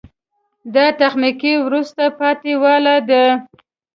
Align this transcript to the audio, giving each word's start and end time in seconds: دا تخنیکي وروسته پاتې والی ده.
دا 0.73 0.85
تخنیکي 1.01 1.53
وروسته 1.65 2.03
پاتې 2.19 2.53
والی 2.61 2.97
ده. 3.09 3.25